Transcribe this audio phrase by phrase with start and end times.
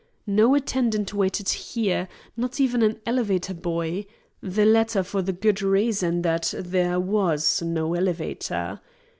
[0.25, 4.07] No attendant waited here; not even an elevator boy;
[4.41, 8.81] the latter for the good reason that there was no elevator.